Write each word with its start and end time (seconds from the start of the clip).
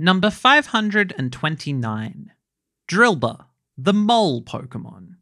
Number 0.00 0.30
529 0.30 2.32
Drillbur, 2.88 3.44
the 3.76 3.92
mole 3.92 4.42
Pokemon. 4.42 5.16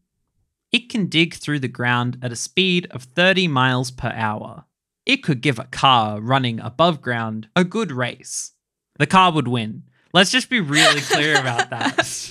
It 0.71 0.91
can 0.91 1.07
dig 1.07 1.33
through 1.33 1.61
the 1.61 1.69
ground 1.69 2.19
at 2.21 2.31
a 2.31 2.37
speed 2.37 2.87
of 2.91 3.05
30 3.05 3.49
miles 3.49 3.91
per 3.91 4.13
hour. 4.15 4.67
It 5.07 5.23
could 5.23 5.41
give 5.41 5.59
a 5.59 5.65
car 5.65 6.21
running 6.21 6.61
above 6.61 7.01
ground 7.01 7.49
a 7.57 7.65
good 7.65 7.91
race. 7.91 8.53
The 8.99 9.07
car 9.07 9.33
would 9.33 9.49
win. 9.49 9.85
Let's 10.13 10.31
just 10.31 10.51
be 10.51 10.61
really 10.61 11.01
clear 11.01 11.41
about 11.41 11.71
that. 11.77 12.31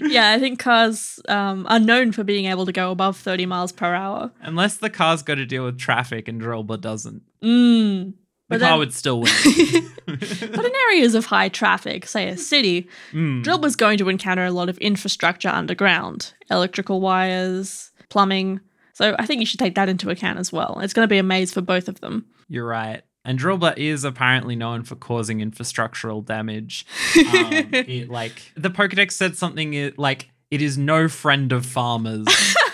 yeah, 0.00 0.32
I 0.32 0.40
think 0.40 0.58
cars 0.58 1.20
um, 1.28 1.64
are 1.68 1.78
known 1.78 2.10
for 2.10 2.24
being 2.24 2.46
able 2.46 2.66
to 2.66 2.72
go 2.72 2.90
above 2.90 3.16
30 3.16 3.46
miles 3.46 3.70
per 3.70 3.94
hour. 3.94 4.32
Unless 4.40 4.78
the 4.78 4.90
car's 4.90 5.22
got 5.22 5.36
to 5.36 5.46
deal 5.46 5.64
with 5.64 5.78
traffic 5.78 6.26
and 6.26 6.40
Drillbur 6.40 6.80
doesn't. 6.80 7.22
Mm. 7.40 8.14
The 8.48 8.54
But 8.58 8.60
car 8.60 8.70
then- 8.70 8.78
would 8.78 8.94
still 8.94 9.20
win. 9.20 9.32
But 10.06 10.64
in 10.64 10.72
areas 10.88 11.14
of 11.14 11.26
high 11.26 11.50
traffic, 11.50 12.06
say 12.06 12.28
a 12.28 12.36
city, 12.38 12.88
Mm. 13.12 13.44
Drillbur's 13.44 13.76
going 13.76 13.98
to 13.98 14.08
encounter 14.08 14.44
a 14.46 14.50
lot 14.50 14.70
of 14.70 14.78
infrastructure 14.78 15.50
underground 15.50 16.32
electrical 16.50 17.00
wires, 17.02 17.90
plumbing. 18.08 18.60
So 18.94 19.14
I 19.18 19.26
think 19.26 19.40
you 19.40 19.46
should 19.46 19.58
take 19.60 19.74
that 19.74 19.88
into 19.90 20.08
account 20.08 20.38
as 20.38 20.50
well. 20.50 20.80
It's 20.80 20.94
going 20.94 21.04
to 21.06 21.10
be 21.12 21.18
a 21.18 21.22
maze 21.22 21.52
for 21.52 21.60
both 21.60 21.88
of 21.88 22.00
them. 22.00 22.24
You're 22.48 22.66
right. 22.66 23.02
And 23.24 23.38
Drillbur 23.38 23.76
is 23.76 24.02
apparently 24.04 24.56
known 24.56 24.82
for 24.82 24.96
causing 24.96 25.40
infrastructural 25.40 26.24
damage. 26.24 26.86
Um, 27.18 27.52
it, 27.74 28.08
like 28.08 28.52
the 28.56 28.70
Pokedex 28.70 29.12
said 29.12 29.36
something 29.36 29.92
like 29.98 30.30
it 30.50 30.62
is 30.62 30.78
no 30.78 31.08
friend 31.08 31.52
of 31.52 31.66
farmers 31.66 32.26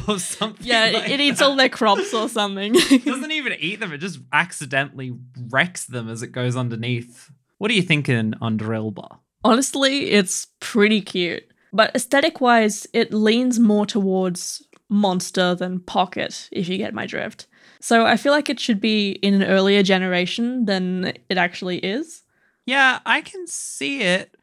or 0.08 0.18
something. 0.18 0.66
Yeah, 0.66 0.90
like 0.94 1.10
it 1.10 1.20
eats 1.20 1.38
that. 1.38 1.46
all 1.46 1.56
their 1.56 1.68
crops 1.68 2.12
or 2.12 2.28
something. 2.28 2.74
It 2.74 3.04
doesn't 3.04 3.30
even 3.30 3.54
eat 3.58 3.80
them. 3.80 3.92
It 3.92 3.98
just 3.98 4.20
accidentally 4.32 5.16
wrecks 5.48 5.86
them 5.86 6.08
as 6.08 6.22
it 6.22 6.28
goes 6.28 6.56
underneath. 6.56 7.30
What 7.58 7.70
are 7.70 7.74
you 7.74 7.82
thinking 7.82 8.34
on 8.40 8.58
Drillbur? 8.58 9.18
Honestly, 9.44 10.10
it's 10.10 10.48
pretty 10.60 11.00
cute. 11.00 11.44
But 11.72 11.94
aesthetic 11.94 12.40
wise, 12.40 12.86
it 12.92 13.12
leans 13.12 13.58
more 13.58 13.84
towards 13.84 14.62
monster 14.88 15.54
than 15.54 15.80
pocket, 15.80 16.48
if 16.52 16.68
you 16.68 16.78
get 16.78 16.94
my 16.94 17.06
drift. 17.06 17.46
So 17.80 18.06
I 18.06 18.16
feel 18.16 18.32
like 18.32 18.48
it 18.48 18.60
should 18.60 18.80
be 18.80 19.10
in 19.10 19.34
an 19.34 19.42
earlier 19.42 19.82
generation 19.82 20.64
than 20.64 21.12
it 21.28 21.36
actually 21.36 21.78
is. 21.78 22.22
Yeah, 22.64 23.00
I 23.04 23.20
can 23.20 23.46
see 23.46 24.00
it. 24.02 24.34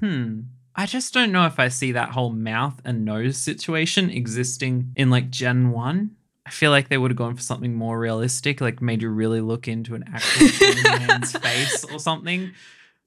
Hmm. 0.00 0.40
I 0.80 0.86
just 0.86 1.12
don't 1.12 1.30
know 1.30 1.44
if 1.44 1.58
I 1.58 1.68
see 1.68 1.92
that 1.92 2.08
whole 2.08 2.30
mouth 2.30 2.80
and 2.86 3.04
nose 3.04 3.36
situation 3.36 4.08
existing 4.08 4.94
in 4.96 5.10
like 5.10 5.28
Gen 5.28 5.72
1. 5.72 6.10
I 6.46 6.50
feel 6.50 6.70
like 6.70 6.88
they 6.88 6.96
would 6.96 7.10
have 7.10 7.18
gone 7.18 7.36
for 7.36 7.42
something 7.42 7.74
more 7.74 8.00
realistic, 8.00 8.62
like 8.62 8.80
made 8.80 9.02
you 9.02 9.10
really 9.10 9.42
look 9.42 9.68
into 9.68 9.94
an 9.94 10.04
actual 10.10 10.82
man's 10.84 11.32
face 11.36 11.84
or 11.84 11.98
something. 12.00 12.52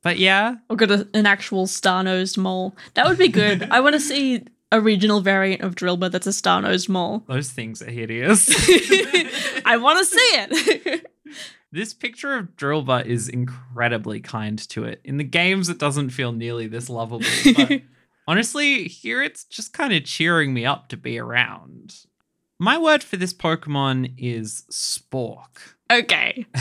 But 0.03 0.19
yeah, 0.19 0.57
Or 0.69 0.75
got 0.75 0.91
a, 0.91 1.07
an 1.15 1.25
actual 1.25 1.65
star 1.65 2.03
nosed 2.03 2.37
mole. 2.37 2.75
That 2.93 3.07
would 3.07 3.17
be 3.17 3.27
good. 3.29 3.63
I 3.71 3.79
want 3.79 3.93
to 3.93 3.99
see 4.11 4.43
a 4.71 4.79
regional 4.79 5.21
variant 5.21 5.63
of 5.63 5.73
Drillbur 5.73 6.11
that's 6.11 6.27
a 6.27 6.33
star 6.33 6.61
nosed 6.61 6.89
mole. 6.89 7.23
those 7.27 7.49
things 7.49 7.81
are 7.81 7.89
hideous. 7.89 8.49
I 9.65 9.77
want 9.81 9.97
to 9.97 10.05
see 10.05 10.29
it. 10.35 11.07
This 11.73 11.93
picture 11.93 12.35
of 12.37 12.55
Drillbur 12.55 13.03
is 13.05 13.27
incredibly 13.27 14.19
kind 14.19 14.57
to 14.69 14.83
it. 14.83 15.01
In 15.03 15.17
the 15.17 15.23
games, 15.23 15.69
it 15.69 15.79
doesn't 15.79 16.11
feel 16.11 16.31
nearly 16.31 16.67
this 16.67 16.87
lovable. 16.87 17.25
But 17.57 17.81
honestly, 18.27 18.87
here 18.87 19.23
it's 19.23 19.43
just 19.43 19.73
kind 19.73 19.91
of 19.91 20.03
cheering 20.05 20.53
me 20.53 20.65
up 20.67 20.87
to 20.89 20.97
be 20.97 21.17
around. 21.17 21.95
My 22.59 22.77
word 22.77 23.03
for 23.03 23.17
this 23.17 23.33
Pokemon 23.33 24.13
is 24.17 24.63
Spork. 24.71 25.73
okay. 25.91 26.45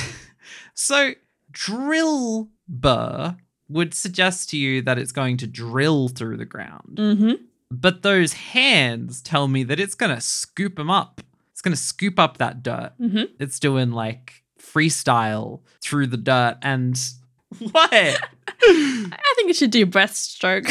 So, 0.75 1.13
Drillbur 1.53 3.37
would 3.69 3.95
suggest 3.95 4.51
to 4.51 4.57
you 4.57 4.83
that 4.83 4.99
it's 4.99 5.13
going 5.13 5.37
to 5.39 5.47
drill 5.47 6.09
through 6.09 6.39
the 6.39 6.45
ground. 6.47 6.97
Mm-hmm. 6.97 7.45
But 7.71 8.03
those 8.03 8.33
hands 8.33 9.21
tell 9.21 9.49
me 9.49 9.63
that 9.65 9.78
it's 9.78 9.95
going 9.95 10.15
to 10.15 10.21
scoop 10.21 10.77
them 10.77 10.91
up. 10.91 11.21
It's 11.53 11.61
going 11.61 11.75
to 11.75 11.81
scoop 11.81 12.19
up 12.19 12.39
that 12.39 12.62
dirt. 12.62 12.93
Mhm. 13.01 13.28
It's 13.39 13.61
doing 13.61 13.93
like 13.93 14.41
freestyle 14.72 15.60
through 15.81 16.09
the 16.09 16.16
dirt. 16.16 16.59
And 16.62 16.99
what? 17.59 17.93
I 17.93 19.33
think 19.37 19.50
it 19.50 19.56
should 19.56 19.71
do 19.71 19.87
breaststroke. 19.87 20.69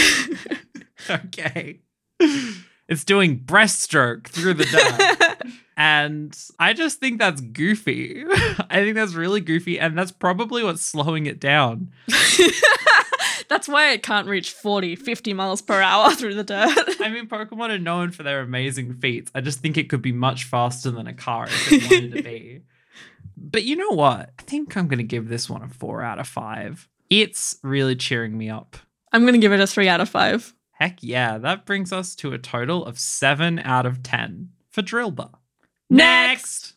okay. 1.09 1.79
It's 2.87 3.03
doing 3.03 3.39
breaststroke 3.39 4.27
through 4.27 4.55
the 4.55 4.65
dirt. 4.65 5.53
and 5.77 6.37
I 6.59 6.73
just 6.73 6.99
think 6.99 7.19
that's 7.19 7.41
goofy. 7.41 8.23
I 8.69 8.83
think 8.83 8.95
that's 8.95 9.13
really 9.13 9.41
goofy. 9.41 9.79
And 9.79 9.97
that's 9.97 10.11
probably 10.11 10.63
what's 10.63 10.83
slowing 10.83 11.25
it 11.25 11.39
down. 11.39 11.91
That's 13.51 13.67
why 13.67 13.91
it 13.91 14.01
can't 14.01 14.29
reach 14.29 14.51
40, 14.53 14.95
50 14.95 15.33
miles 15.33 15.61
per 15.61 15.81
hour 15.81 16.15
through 16.15 16.35
the 16.35 16.43
dirt. 16.45 16.69
I 17.01 17.09
mean, 17.09 17.27
Pokemon 17.27 17.69
are 17.69 17.77
known 17.77 18.11
for 18.11 18.23
their 18.23 18.39
amazing 18.39 18.93
feats. 18.93 19.29
I 19.35 19.41
just 19.41 19.59
think 19.59 19.75
it 19.75 19.89
could 19.89 20.01
be 20.01 20.13
much 20.13 20.45
faster 20.45 20.89
than 20.89 21.05
a 21.05 21.13
car 21.13 21.47
if 21.47 21.71
it 21.73 21.91
wanted 21.91 22.13
to 22.13 22.23
be. 22.23 22.61
But 23.49 23.63
you 23.63 23.75
know 23.75 23.91
what? 23.91 24.31
I 24.37 24.41
think 24.43 24.75
I'm 24.75 24.87
going 24.87 24.99
to 24.99 25.03
give 25.03 25.29
this 25.29 25.49
one 25.49 25.63
a 25.63 25.67
four 25.67 26.01
out 26.01 26.19
of 26.19 26.27
five. 26.27 26.87
It's 27.09 27.57
really 27.63 27.95
cheering 27.95 28.37
me 28.37 28.49
up. 28.49 28.77
I'm 29.11 29.23
going 29.23 29.33
to 29.33 29.39
give 29.39 29.51
it 29.51 29.59
a 29.59 29.67
3 29.67 29.87
out 29.89 30.01
of 30.01 30.09
5. 30.09 30.53
Heck 30.71 30.99
yeah, 31.01 31.37
that 31.37 31.65
brings 31.65 31.91
us 31.91 32.15
to 32.15 32.33
a 32.33 32.37
total 32.37 32.85
of 32.85 32.97
seven 32.97 33.59
out 33.59 33.85
of 33.85 34.01
10 34.01 34.49
for 34.69 34.81
Drillbur. 34.81 35.31
Next! 35.89 36.75